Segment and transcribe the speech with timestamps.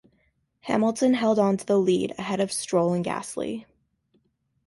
[0.61, 3.65] Hamilton held on to the lead ahead of Stroll and Gasly.